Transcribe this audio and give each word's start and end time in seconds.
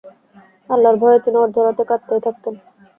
আল্লাহর 0.69 0.97
ভয়ে 1.01 1.23
তিনি 1.23 1.37
অর্ধরাতে 1.37 1.83
কাঁদতেই 1.89 2.21
থাকতেন। 2.25 2.53